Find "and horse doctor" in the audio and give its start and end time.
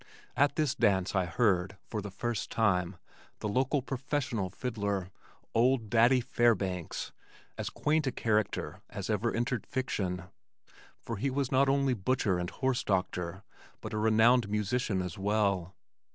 12.39-13.43